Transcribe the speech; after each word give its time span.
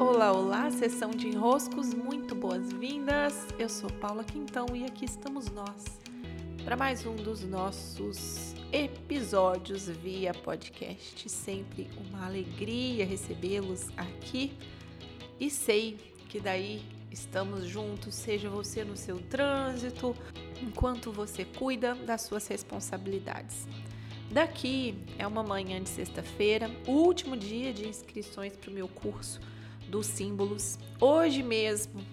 Olá, 0.00 0.30
olá, 0.30 0.70
sessão 0.70 1.10
de 1.10 1.26
enroscos, 1.26 1.92
muito 1.92 2.32
boas-vindas. 2.32 3.34
Eu 3.58 3.68
sou 3.68 3.90
Paula 3.90 4.22
Quintão 4.22 4.66
e 4.72 4.84
aqui 4.84 5.04
estamos 5.04 5.50
nós 5.50 5.98
para 6.64 6.76
mais 6.76 7.04
um 7.04 7.16
dos 7.16 7.42
nossos 7.42 8.54
episódios 8.72 9.88
via 9.88 10.32
podcast. 10.32 11.28
Sempre 11.28 11.90
uma 11.96 12.26
alegria 12.26 13.04
recebê-los 13.04 13.88
aqui 13.96 14.56
e 15.40 15.50
sei 15.50 15.98
que 16.28 16.38
daí 16.38 16.80
estamos 17.10 17.64
juntos, 17.66 18.14
seja 18.14 18.48
você 18.48 18.84
no 18.84 18.96
seu 18.96 19.18
trânsito, 19.18 20.14
enquanto 20.62 21.10
você 21.10 21.44
cuida 21.44 21.96
das 21.96 22.22
suas 22.22 22.46
responsabilidades. 22.46 23.66
Daqui 24.30 24.94
é 25.18 25.26
uma 25.26 25.42
manhã 25.42 25.82
de 25.82 25.88
sexta-feira, 25.88 26.70
último 26.86 27.36
dia 27.36 27.72
de 27.72 27.88
inscrições 27.88 28.56
para 28.56 28.70
o 28.70 28.72
meu 28.72 28.86
curso 28.86 29.40
dos 29.88 30.06
símbolos. 30.06 30.78
Hoje 31.00 31.42
mesmo 31.42 32.04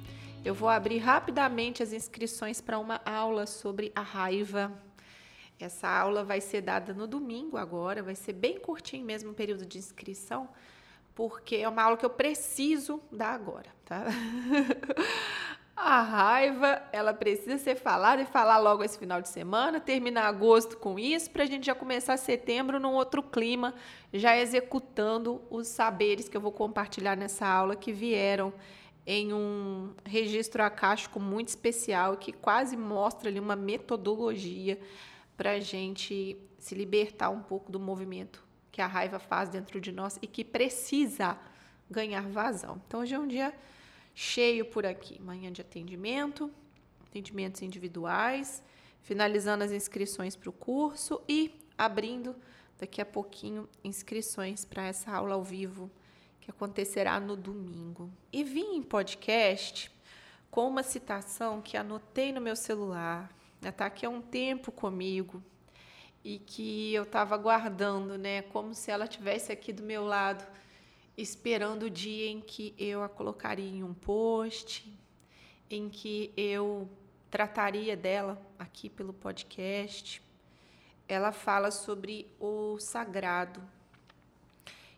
eu 0.44 0.54
vou 0.54 0.70
abrir 0.70 1.00
rapidamente 1.00 1.82
as 1.82 1.92
inscrições 1.92 2.62
para 2.62 2.80
uma 2.80 3.02
aula 3.06 3.46
sobre 3.46 3.92
a 3.96 4.02
raiva. 4.02 4.72
Essa 5.60 5.88
aula 5.88 6.24
vai 6.24 6.42
ser 6.42 6.62
dada 6.62 6.94
no 6.94 7.08
domingo 7.08 7.58
agora, 7.58 8.04
vai 8.04 8.16
ser 8.16 8.34
bem 8.34 8.60
curtinho 8.60 9.06
mesmo 9.06 9.32
o 9.32 9.34
período 9.34 9.66
de 9.66 9.78
inscrição, 9.78 10.50
porque 11.14 11.56
é 11.58 11.70
uma 11.70 11.84
aula 11.84 11.98
que 11.98 12.06
eu 12.06 12.10
preciso 12.10 13.02
dar 13.12 13.34
agora, 13.34 13.70
tá? 13.86 14.06
A 15.76 16.02
raiva, 16.02 16.82
ela 16.94 17.14
precisa 17.14 17.58
ser 17.58 17.76
falada 17.76 18.22
e 18.22 18.26
falar 18.26 18.58
logo 18.60 18.82
esse 18.82 18.98
final 18.98 19.22
de 19.22 19.28
semana, 19.28 19.80
terminar 19.80 20.26
agosto 20.26 20.78
com 20.78 20.98
isso, 20.98 21.30
para 21.30 21.44
a 21.44 21.46
gente 21.46 21.66
já 21.66 21.76
começar 21.76 22.16
setembro 22.16 22.80
num 22.80 22.94
outro 22.94 23.22
clima, 23.22 23.74
já 24.14 24.38
executando 24.38 25.42
os 25.50 25.68
saberes 25.68 26.30
que 26.30 26.38
eu 26.38 26.42
vou 26.42 26.52
compartilhar 26.52 27.18
nessa 27.18 27.46
aula 27.46 27.76
que 27.76 27.92
vieram 27.92 28.54
em 29.06 29.34
um 29.34 29.94
registro 30.06 30.64
acástico 30.64 31.20
muito 31.20 31.50
especial 31.50 32.16
que 32.16 32.32
quase 32.32 32.78
mostra 32.78 33.30
ali 33.30 33.40
uma 33.40 33.56
metodologia 33.56 34.80
para 35.36 35.52
a 35.52 35.60
gente 35.60 36.38
se 36.58 36.74
libertar 36.74 37.30
um 37.30 37.42
pouco 37.42 37.72
do 37.72 37.80
movimento 37.80 38.44
que 38.72 38.82
a 38.82 38.88
raiva 38.88 39.20
faz 39.20 39.50
dentro 39.50 39.80
de 39.80 39.92
nós 39.92 40.18
e 40.22 40.28
que 40.28 40.44
precisa 40.44 41.38
ganhar 41.92 42.28
vazão. 42.28 42.82
Então 42.88 43.02
hoje 43.02 43.14
é 43.14 43.20
um 43.20 43.28
dia 43.28 43.54
cheio 44.16 44.66
por 44.66 44.86
aqui. 44.86 45.22
Manhã 45.22 45.52
de 45.52 45.62
atendimento, 45.62 46.50
atendimentos 47.06 47.62
individuais, 47.62 48.64
finalizando 49.02 49.64
as 49.64 49.72
inscrições 49.72 50.36
para 50.36 50.50
o 50.50 50.54
curso 50.54 51.22
e 51.28 51.54
abrindo 51.78 52.36
daqui 52.80 53.02
a 53.02 53.06
pouquinho 53.06 53.70
inscrições 53.84 54.66
para 54.66 54.88
essa 54.88 55.12
aula 55.12 55.36
ao 55.36 55.44
vivo 55.44 55.92
que 56.42 56.50
acontecerá 56.50 57.20
no 57.20 57.36
domingo. 57.36 58.10
E 58.32 58.44
vim 58.44 58.76
em 58.76 58.82
podcast 58.82 59.92
com 60.50 60.68
uma 60.68 60.84
citação 60.84 61.62
que 61.62 61.76
anotei 61.76 62.32
no 62.32 62.40
meu 62.40 62.56
celular, 62.56 63.30
está 63.62 63.88
aqui 63.88 64.06
há 64.06 64.10
um 64.10 64.22
tempo 64.22 64.72
comigo 64.72 65.44
e 66.24 66.40
que 66.40 66.94
eu 66.94 67.04
estava 67.04 67.36
guardando, 67.36 68.18
né, 68.18 68.42
como 68.44 68.74
se 68.74 68.90
ela 68.90 69.08
tivesse 69.08 69.52
aqui 69.52 69.74
do 69.74 69.84
meu 69.84 70.06
lado 70.06 70.46
esperando 71.18 71.84
o 71.84 71.90
dia 71.90 72.30
em 72.30 72.42
que 72.42 72.74
eu 72.78 73.04
a 73.04 73.10
colocaria 73.10 73.70
em 73.70 73.84
um 73.84 73.94
post, 73.94 74.92
em 75.70 75.90
que 75.90 76.34
eu 76.36 76.90
trataria 77.30 77.96
dela 77.96 78.42
aqui 78.60 78.90
pelo 78.90 79.14
podcast. 79.14 80.22
Ela 81.08 81.32
fala 81.32 81.72
sobre 81.72 82.28
o 82.40 82.80
sagrado 82.80 83.62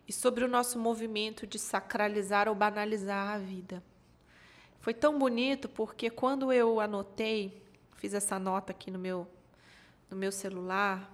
e 0.08 0.14
sobre 0.14 0.44
o 0.44 0.48
nosso 0.48 0.80
movimento 0.80 1.46
de 1.46 1.60
sacralizar 1.60 2.48
ou 2.48 2.56
banalizar 2.56 3.30
a 3.30 3.38
vida. 3.38 3.84
Foi 4.80 4.94
tão 4.94 5.20
bonito 5.20 5.68
porque 5.68 6.10
quando 6.10 6.52
eu 6.54 6.80
anotei, 6.80 7.62
fiz 7.96 8.14
essa 8.14 8.40
nota 8.40 8.72
aqui 8.72 8.90
no 8.90 8.98
meu, 8.98 9.28
no 10.10 10.16
meu 10.16 10.32
celular, 10.32 11.14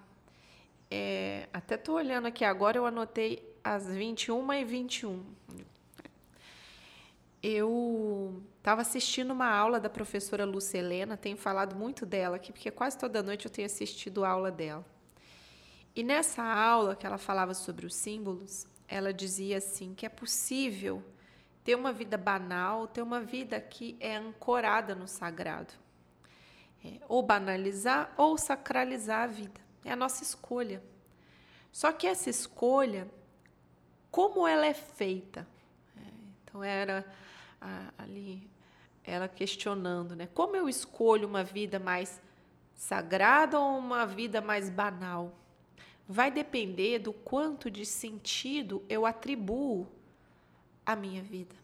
é, 0.91 1.49
até 1.51 1.73
estou 1.73 1.95
olhando 1.95 2.27
aqui 2.27 2.45
agora, 2.45 2.77
eu 2.77 2.85
anotei 2.85 3.52
às 3.63 3.87
21 3.87 4.53
e 4.53 4.65
21. 4.65 5.23
Eu 7.41 8.41
estava 8.57 8.81
assistindo 8.81 9.31
uma 9.31 9.47
aula 9.47 9.79
da 9.79 9.89
professora 9.89 10.45
Lúcia 10.45 10.79
Helena, 10.79 11.17
tenho 11.17 11.37
falado 11.37 11.75
muito 11.75 12.05
dela 12.05 12.37
aqui, 12.37 12.51
porque 12.51 12.71
quase 12.71 12.97
toda 12.97 13.23
noite 13.23 13.45
eu 13.45 13.51
tenho 13.51 13.65
assistido 13.65 14.23
a 14.23 14.29
aula 14.29 14.51
dela. 14.51 14.85
E 15.95 16.03
nessa 16.03 16.43
aula 16.43 16.95
que 16.95 17.05
ela 17.05 17.17
falava 17.17 17.53
sobre 17.53 17.85
os 17.85 17.95
símbolos, 17.95 18.67
ela 18.87 19.13
dizia 19.13 19.57
assim 19.57 19.93
que 19.93 20.05
é 20.05 20.09
possível 20.09 21.03
ter 21.63 21.75
uma 21.75 21.93
vida 21.93 22.17
banal, 22.17 22.87
ter 22.87 23.01
uma 23.01 23.21
vida 23.21 23.59
que 23.59 23.95
é 23.99 24.15
ancorada 24.15 24.95
no 24.95 25.07
sagrado. 25.07 25.73
É, 26.83 26.99
ou 27.07 27.23
banalizar 27.23 28.13
ou 28.17 28.37
sacralizar 28.37 29.23
a 29.23 29.27
vida. 29.27 29.61
É 29.85 29.91
a 29.91 29.95
nossa 29.95 30.23
escolha. 30.23 30.83
Só 31.71 31.91
que 31.91 32.07
essa 32.07 32.29
escolha 32.29 33.07
como 34.13 34.47
ela 34.47 34.67
é 34.67 34.75
feita. 34.75 35.47
É, 35.97 36.01
então 36.43 36.63
era 36.63 37.03
ali 37.97 38.47
ela 39.03 39.27
questionando, 39.27 40.15
né? 40.15 40.29
Como 40.35 40.55
eu 40.55 40.69
escolho 40.69 41.27
uma 41.27 41.43
vida 41.43 41.79
mais 41.79 42.21
sagrada 42.75 43.59
ou 43.59 43.75
uma 43.75 44.05
vida 44.05 44.39
mais 44.39 44.69
banal? 44.69 45.33
Vai 46.07 46.29
depender 46.29 46.99
do 46.99 47.11
quanto 47.11 47.71
de 47.71 47.87
sentido 47.87 48.83
eu 48.87 49.03
atribuo 49.03 49.87
à 50.85 50.95
minha 50.95 51.23
vida. 51.23 51.55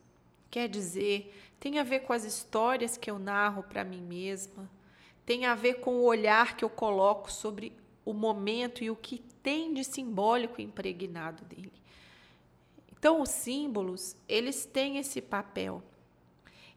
Quer 0.49 0.67
dizer, 0.67 1.31
tem 1.59 1.77
a 1.77 1.83
ver 1.83 1.99
com 1.99 2.13
as 2.13 2.23
histórias 2.23 2.97
que 2.97 3.11
eu 3.11 3.19
narro 3.19 3.61
para 3.61 3.83
mim 3.83 4.01
mesma, 4.01 4.67
tem 5.23 5.45
a 5.45 5.53
ver 5.53 5.75
com 5.81 5.97
o 5.97 6.03
olhar 6.03 6.57
que 6.57 6.65
eu 6.65 6.69
coloco 6.69 7.31
sobre 7.31 7.73
o 8.03 8.11
momento 8.11 8.83
e 8.83 8.89
o 8.89 8.95
que 8.95 9.19
tem 9.43 9.71
de 9.71 9.83
simbólico 9.83 10.59
impregnado 10.59 11.45
dele. 11.45 11.79
Então, 12.99 13.21
os 13.21 13.29
símbolos, 13.29 14.17
eles 14.27 14.65
têm 14.65 14.97
esse 14.97 15.21
papel. 15.21 15.81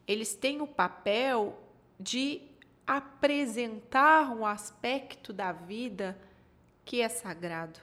Eles 0.07 0.33
têm 0.33 0.61
o 0.61 0.67
papel 0.67 1.61
de 1.99 2.41
apresentar 2.87 4.31
um 4.31 4.45
aspecto 4.45 5.33
da 5.33 5.51
vida 5.51 6.17
que 6.85 7.01
é 7.01 7.09
sagrado. 7.09 7.79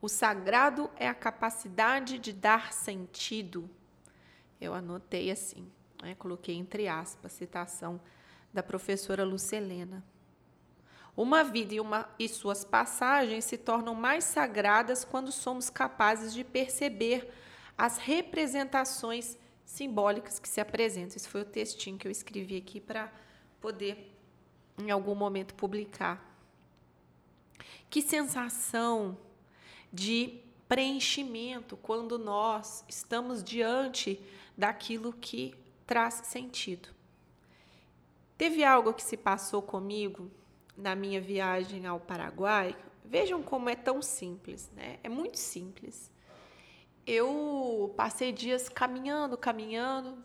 O 0.00 0.08
sagrado 0.08 0.90
é 0.96 1.06
a 1.08 1.14
capacidade 1.14 2.18
de 2.18 2.32
dar 2.32 2.72
sentido. 2.72 3.68
Eu 4.58 4.72
anotei 4.72 5.30
assim, 5.30 5.70
né? 6.02 6.14
coloquei 6.14 6.54
entre 6.54 6.88
aspas, 6.88 7.32
citação 7.32 8.00
da 8.52 8.62
professora 8.62 9.24
Lucelena. 9.24 10.02
Uma 11.18 11.42
vida 11.42 11.74
e, 11.74 11.80
uma, 11.80 12.08
e 12.16 12.28
suas 12.28 12.64
passagens 12.64 13.44
se 13.44 13.58
tornam 13.58 13.92
mais 13.92 14.22
sagradas 14.22 15.04
quando 15.04 15.32
somos 15.32 15.68
capazes 15.68 16.32
de 16.32 16.44
perceber 16.44 17.28
as 17.76 17.98
representações 17.98 19.36
simbólicas 19.64 20.38
que 20.38 20.48
se 20.48 20.60
apresentam. 20.60 21.16
Esse 21.16 21.28
foi 21.28 21.40
o 21.40 21.44
textinho 21.44 21.98
que 21.98 22.06
eu 22.06 22.12
escrevi 22.12 22.56
aqui 22.56 22.80
para 22.80 23.12
poder, 23.60 24.14
em 24.78 24.92
algum 24.92 25.16
momento, 25.16 25.56
publicar. 25.56 26.24
Que 27.90 28.00
sensação 28.00 29.18
de 29.92 30.38
preenchimento 30.68 31.76
quando 31.78 32.16
nós 32.16 32.84
estamos 32.88 33.42
diante 33.42 34.20
daquilo 34.56 35.12
que 35.12 35.52
traz 35.84 36.14
sentido. 36.26 36.90
Teve 38.36 38.62
algo 38.62 38.94
que 38.94 39.02
se 39.02 39.16
passou 39.16 39.60
comigo 39.60 40.30
na 40.78 40.94
minha 40.94 41.20
viagem 41.20 41.84
ao 41.86 41.98
Paraguai, 41.98 42.74
vejam 43.04 43.42
como 43.42 43.68
é 43.68 43.74
tão 43.74 44.00
simples, 44.00 44.70
né? 44.74 44.98
É 45.02 45.08
muito 45.08 45.38
simples. 45.38 46.10
Eu 47.06 47.92
passei 47.96 48.32
dias 48.32 48.68
caminhando, 48.68 49.36
caminhando, 49.36 50.22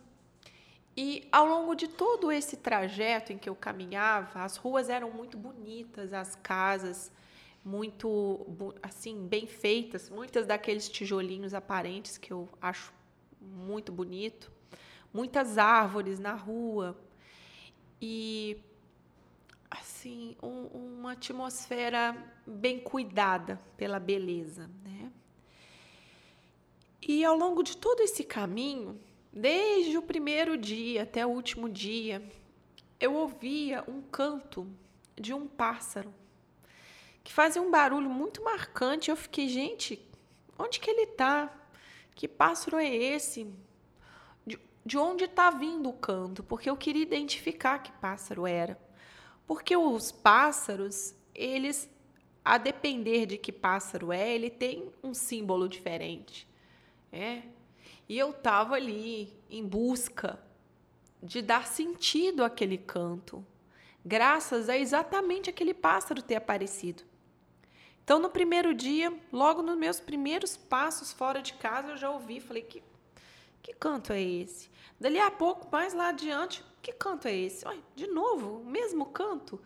e 0.96 1.28
ao 1.32 1.48
longo 1.48 1.74
de 1.74 1.88
todo 1.88 2.32
esse 2.32 2.56
trajeto 2.56 3.34
em 3.34 3.38
que 3.38 3.50
eu 3.50 3.56
caminhava, 3.56 4.44
as 4.44 4.58
ruas 4.58 4.90
eram 4.90 5.10
muito 5.10 5.38
bonitas, 5.38 6.14
as 6.14 6.36
casas 6.36 7.12
muito 7.66 8.46
assim 8.82 9.26
bem 9.26 9.48
feitas, 9.48 10.10
muitas 10.10 10.46
daqueles 10.46 10.88
tijolinhos 10.88 11.54
aparentes 11.54 12.18
que 12.18 12.32
eu 12.32 12.48
acho 12.62 12.94
muito 13.42 13.92
bonito, 13.92 14.52
muitas 15.12 15.58
árvores 15.58 16.20
na 16.20 16.36
rua. 16.36 16.96
E 18.00 18.62
assim, 19.80 20.36
um, 20.42 20.68
uma 20.68 21.14
atmosfera 21.14 22.16
bem 22.46 22.80
cuidada 22.80 23.60
pela 23.76 24.00
beleza, 24.00 24.70
né? 24.84 25.12
E 27.02 27.26
ao 27.26 27.36
longo 27.36 27.64
de 27.64 27.76
todo 27.76 28.02
esse 28.02 28.24
caminho, 28.24 29.00
desde 29.32 29.98
o 29.98 30.02
primeiro 30.02 30.56
dia 30.56 31.04
até 31.04 31.26
o 31.26 31.30
último 31.30 31.68
dia, 31.68 32.24
eu 33.00 33.14
ouvia 33.16 33.84
um 33.88 34.02
canto 34.02 34.68
de 35.16 35.34
um 35.34 35.48
pássaro 35.48 36.14
que 37.24 37.34
fazia 37.34 37.62
um 37.62 37.72
barulho 37.72 38.10
muito 38.10 38.44
marcante. 38.44 39.10
Eu 39.10 39.16
fiquei, 39.16 39.48
gente, 39.48 40.00
onde 40.58 40.80
que 40.80 40.90
ele 40.90 41.12
está? 41.12 41.52
Que 42.16 42.28
pássaro 42.28 42.78
é 42.78 42.94
esse? 42.96 43.52
De, 44.46 44.60
de 44.86 44.98
onde 44.98 45.26
está 45.26 45.50
vindo 45.50 45.90
o 45.90 45.94
canto? 45.94 46.44
Porque 46.44 46.70
eu 46.70 46.78
queria 46.78 47.02
identificar 47.02 47.80
que 47.80 47.92
pássaro 47.94 48.46
era. 48.46 48.80
Porque 49.46 49.76
os 49.76 50.12
pássaros, 50.12 51.14
eles, 51.34 51.90
a 52.44 52.58
depender 52.58 53.26
de 53.26 53.38
que 53.38 53.52
pássaro 53.52 54.12
é, 54.12 54.34
ele 54.34 54.50
tem 54.50 54.92
um 55.04 55.14
símbolo 55.14 55.68
diferente. 55.68 56.48
É. 57.12 57.44
E 58.08 58.18
eu 58.18 58.32
estava 58.32 58.76
ali 58.76 59.34
em 59.50 59.66
busca 59.66 60.40
de 61.22 61.42
dar 61.42 61.68
sentido 61.68 62.44
àquele 62.44 62.78
canto, 62.78 63.46
graças 64.06 64.68
a 64.68 64.78
exatamente 64.78 65.50
aquele 65.50 65.74
pássaro 65.74 66.22
ter 66.22 66.36
aparecido. 66.36 67.04
Então, 68.04 68.20
no 68.20 68.30
primeiro 68.30 68.74
dia, 68.74 69.14
logo 69.32 69.62
nos 69.62 69.78
meus 69.78 70.00
primeiros 70.02 70.58
passos 70.58 71.14
fora 71.14 71.42
de 71.42 71.54
casa, 71.54 71.92
eu 71.92 71.98
já 71.98 72.10
ouvi, 72.10 72.42
falei 72.42 72.64
que 72.64 72.84
que 73.64 73.74
canto 73.74 74.12
é 74.12 74.22
esse? 74.22 74.70
Dali 75.00 75.18
a 75.18 75.32
pouco, 75.32 75.70
mais 75.72 75.94
lá 75.94 76.10
adiante, 76.10 76.64
que 76.84 76.92
canto 76.92 77.30
é 77.30 77.34
esse? 77.34 77.66
Olha, 77.66 77.82
de 77.96 78.08
novo, 78.08 78.58
o 78.58 78.66
mesmo 78.66 79.06
canto. 79.06 79.60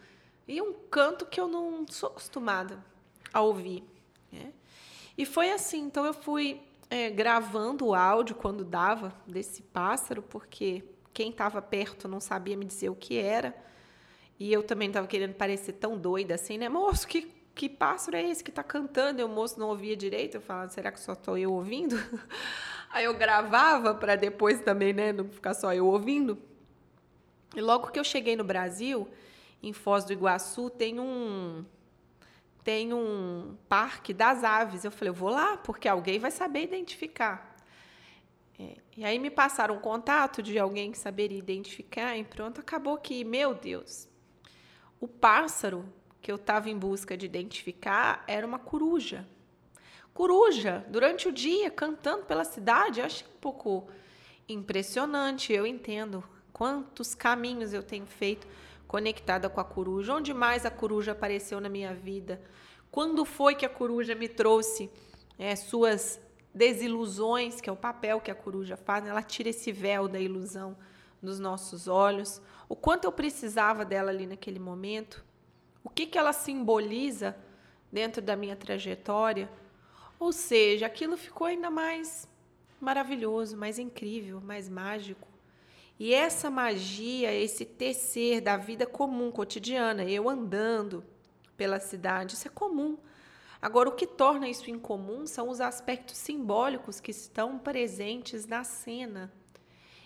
E 0.48 0.62
um 0.62 0.72
canto 0.72 1.26
que 1.26 1.42
eu 1.42 1.48
não 1.48 1.84
sou 1.90 2.10
acostumada 2.10 2.78
a 3.34 3.42
ouvir. 3.42 3.84
Né? 4.32 4.54
E 5.18 5.26
foi 5.26 5.52
assim, 5.52 5.82
então 5.82 6.06
eu 6.06 6.14
fui 6.14 6.62
é, 6.92 7.10
gravando 7.10 7.88
o 7.88 7.96
áudio 7.96 8.36
quando 8.36 8.64
dava 8.64 9.12
desse 9.26 9.64
pássaro, 9.64 10.22
porque 10.22 10.84
quem 11.12 11.32
estava 11.32 11.60
perto 11.60 12.08
não 12.08 12.20
sabia 12.20 12.56
me 12.56 12.66
dizer 12.66 12.90
o 12.90 12.96
que 12.96 13.18
era. 13.18 13.56
E 14.40 14.54
eu 14.54 14.62
também 14.62 14.88
estava 14.88 15.08
querendo 15.08 15.34
parecer 15.34 15.74
tão 15.74 15.98
doida 15.98 16.36
assim, 16.36 16.60
né? 16.60 16.70
Moço, 16.70 17.08
que, 17.08 17.34
que 17.56 17.68
pássaro 17.68 18.16
é 18.16 18.30
esse 18.30 18.44
que 18.44 18.52
está 18.52 18.64
cantando? 18.64 19.20
E 19.20 19.24
o 19.24 19.28
moço 19.28 19.60
não 19.60 19.70
ouvia 19.70 19.98
direito. 19.98 20.36
Eu 20.36 20.42
falava, 20.42 20.70
será 20.70 20.92
que 20.92 21.00
só 21.00 21.14
estou 21.14 21.36
eu 21.36 21.52
ouvindo? 21.52 21.98
Aí 22.94 23.06
eu 23.06 23.16
gravava 23.16 23.96
para 23.96 24.16
depois 24.16 24.62
também, 24.62 24.94
né? 24.94 25.12
Não 25.12 25.28
ficar 25.28 25.56
só 25.56 25.74
eu 25.74 25.88
ouvindo. 25.88 26.38
E 27.56 27.62
logo 27.62 27.92
que 27.92 28.00
eu 28.00 28.04
cheguei 28.04 28.36
no 28.36 28.44
Brasil, 28.44 29.08
em 29.62 29.74
Foz 29.74 30.04
do 30.06 30.14
Iguaçu, 30.14 30.70
tem 30.70 31.00
um 31.00 31.66
tem 32.64 32.94
um 32.94 33.56
parque 33.70 34.14
das 34.14 34.44
aves. 34.44 34.84
Eu 34.84 34.92
falei, 34.92 35.10
eu 35.10 35.14
vou 35.14 35.30
lá, 35.30 35.56
porque 35.56 35.88
alguém 35.88 36.20
vai 36.20 36.32
saber 36.32 36.64
identificar. 36.64 37.56
É, 38.60 38.76
e 38.98 39.06
aí 39.06 39.18
me 39.20 39.30
passaram 39.30 39.76
um 39.76 39.80
contato 39.80 40.44
de 40.44 40.60
alguém 40.60 40.92
que 40.92 40.98
saberia 40.98 41.38
identificar, 41.38 42.18
e 42.18 42.26
pronto, 42.26 42.60
acabou 42.60 42.98
que, 42.98 43.24
meu 43.24 43.54
Deus, 43.54 44.10
o 45.00 45.08
pássaro 45.08 45.86
que 46.22 46.30
eu 46.30 46.36
estava 46.36 46.70
em 46.70 46.78
busca 46.78 47.16
de 47.16 47.26
identificar 47.26 48.24
era 48.28 48.46
uma 48.46 48.60
coruja. 48.60 49.26
Coruja, 50.14 50.86
durante 50.90 51.30
o 51.30 51.32
dia, 51.32 51.70
cantando 51.70 52.26
pela 52.26 52.44
cidade, 52.44 53.00
eu 53.00 53.06
achei 53.06 53.28
um 53.28 53.40
pouco 53.40 53.88
impressionante. 54.50 55.54
Eu 55.54 55.66
entendo 55.66 56.22
quantos 56.58 57.14
caminhos 57.14 57.72
eu 57.72 57.84
tenho 57.84 58.08
feito 58.08 58.48
conectada 58.88 59.50
com 59.50 59.60
a 59.60 59.64
coruja, 59.64 60.14
onde 60.14 60.34
mais 60.34 60.66
a 60.66 60.72
coruja 60.72 61.12
apareceu 61.12 61.62
na 61.62 61.70
minha 61.70 61.94
vida, 61.94 62.42
quando 62.90 63.24
foi 63.26 63.54
que 63.54 63.66
a 63.66 63.70
coruja 63.70 64.16
me 64.16 64.28
trouxe 64.28 64.90
é, 65.38 65.56
suas 65.56 66.20
desilusões, 66.54 67.62
que 67.62 67.70
é 67.70 67.72
o 67.72 67.78
papel 67.78 68.20
que 68.20 68.32
a 68.32 68.36
coruja 68.36 68.76
faz, 68.76 69.04
né? 69.04 69.12
ela 69.12 69.22
tira 69.22 69.50
esse 69.50 69.72
véu 69.72 70.08
da 70.08 70.20
ilusão 70.20 70.76
dos 71.22 71.40
nossos 71.40 71.88
olhos, 71.88 72.42
o 72.68 72.76
quanto 72.76 73.06
eu 73.06 73.12
precisava 73.12 73.86
dela 73.86 74.10
ali 74.10 74.26
naquele 74.26 74.60
momento, 74.60 75.24
o 75.84 75.90
que, 75.90 76.08
que 76.08 76.18
ela 76.18 76.34
simboliza 76.34 77.38
dentro 77.92 78.22
da 78.22 78.36
minha 78.36 78.56
trajetória, 78.56 79.50
ou 80.20 80.32
seja, 80.32 80.88
aquilo 80.88 81.16
ficou 81.16 81.46
ainda 81.46 81.70
mais 81.70 82.28
maravilhoso, 82.82 83.56
mais 83.56 83.78
incrível, 83.78 84.42
mais 84.42 84.68
mágico. 84.68 85.37
E 86.00 86.14
essa 86.14 86.50
magia, 86.50 87.34
esse 87.34 87.66
tecer 87.66 88.40
da 88.42 88.56
vida 88.56 88.86
comum, 88.86 89.32
cotidiana, 89.32 90.04
eu 90.04 90.30
andando 90.30 91.04
pela 91.56 91.80
cidade, 91.80 92.36
isso 92.36 92.48
é 92.48 92.52
comum. 92.52 92.98
Agora, 93.60 93.90
o 93.90 93.94
que 93.94 94.06
torna 94.06 94.48
isso 94.48 94.70
incomum 94.70 95.26
são 95.26 95.50
os 95.50 95.60
aspectos 95.60 96.18
simbólicos 96.18 97.00
que 97.00 97.10
estão 97.10 97.58
presentes 97.58 98.46
na 98.46 98.64
cena 98.64 99.34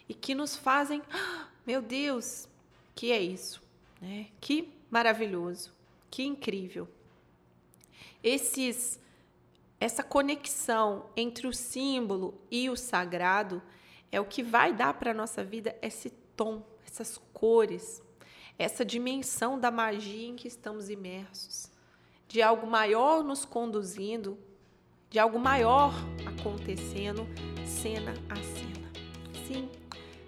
e 0.07 0.13
que 0.13 0.33
nos 0.33 0.55
fazem, 0.55 1.01
ah, 1.11 1.49
meu 1.67 1.81
Deus, 1.81 2.47
que 2.95 3.11
é 3.11 3.21
isso? 3.21 3.61
Né? 4.01 4.27
Que 4.39 4.73
maravilhoso, 4.89 5.73
que 6.09 6.23
incrível. 6.23 6.87
Esses, 8.23 8.97
essa 9.79 10.03
conexão 10.03 11.09
entre 11.17 11.47
o 11.47 11.53
símbolo 11.53 12.39
e 12.49 12.69
o 12.69 12.77
sagrado 12.77 13.61
é 14.11 14.19
o 14.19 14.25
que 14.25 14.43
vai 14.43 14.73
dar 14.73 14.93
para 14.95 15.11
a 15.11 15.13
nossa 15.13 15.43
vida 15.43 15.75
esse 15.81 16.09
tom, 16.35 16.63
essas 16.85 17.17
cores, 17.33 18.01
essa 18.57 18.83
dimensão 18.83 19.59
da 19.59 19.71
magia 19.71 20.27
em 20.27 20.35
que 20.35 20.47
estamos 20.47 20.89
imersos, 20.89 21.71
de 22.27 22.41
algo 22.41 22.67
maior 22.67 23.23
nos 23.23 23.45
conduzindo, 23.45 24.37
de 25.09 25.19
algo 25.19 25.39
maior 25.39 25.93
acontecendo, 26.25 27.27
cena 27.65 28.13
a 28.29 28.35
cena. 28.35 28.91
Sim, 29.47 29.69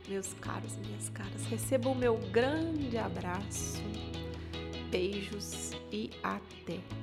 meus 0.07 0.33
caros 0.35 0.75
e 0.75 0.79
minhas 0.79 1.09
caras, 1.09 1.45
recebam 1.45 1.93
o 1.93 1.95
meu 1.95 2.17
grande 2.17 2.97
abraço, 2.97 3.81
beijos 4.89 5.71
e 5.91 6.09
até! 6.21 7.02